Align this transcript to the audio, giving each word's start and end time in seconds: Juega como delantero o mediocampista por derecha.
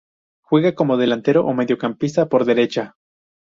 Juega 0.41 0.73
como 0.73 0.97
delantero 0.97 1.45
o 1.45 1.53
mediocampista 1.53 2.27
por 2.27 2.43
derecha. 2.43 2.95